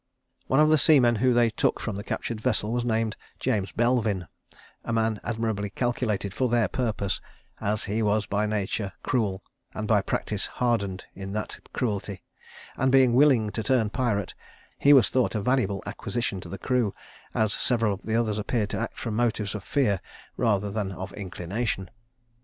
One 0.47 0.59
of 0.59 0.69
the 0.71 0.79
seamen 0.79 1.17
whom 1.17 1.35
they 1.35 1.51
took 1.51 1.79
from 1.79 1.95
the 1.95 2.03
captured 2.03 2.41
vessel 2.41 2.71
was 2.71 2.83
named 2.83 3.15
James 3.39 3.71
Belvin, 3.71 4.25
a 4.83 4.91
man 4.91 5.21
admirably 5.23 5.69
calculated 5.69 6.33
for 6.33 6.49
their 6.49 6.67
purpose, 6.67 7.21
as 7.59 7.83
he 7.83 8.01
was 8.01 8.25
by 8.25 8.47
nature 8.47 8.93
cruel, 9.03 9.43
and 9.75 9.87
by 9.87 10.01
practice 10.01 10.47
hardened 10.47 11.05
in 11.13 11.33
that 11.33 11.59
cruelty; 11.71 12.23
and 12.75 12.91
being 12.91 13.13
willing 13.13 13.51
to 13.51 13.61
turn 13.61 13.91
pirate, 13.91 14.33
he 14.79 14.91
was 14.91 15.09
thought 15.09 15.35
a 15.35 15.39
valuable 15.39 15.83
acquisition 15.85 16.41
to 16.41 16.49
the 16.49 16.57
crew, 16.57 16.95
as 17.35 17.53
several 17.53 17.93
of 17.93 18.01
the 18.01 18.15
others 18.15 18.39
appeared 18.39 18.71
to 18.71 18.79
act 18.79 18.97
from 18.97 19.15
motives 19.15 19.53
of 19.53 19.63
fear 19.63 20.01
rather 20.35 20.71
than 20.71 20.91
of 20.91 21.13
inclination. 21.13 21.91